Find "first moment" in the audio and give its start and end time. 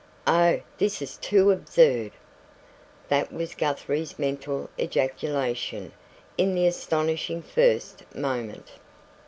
7.43-8.71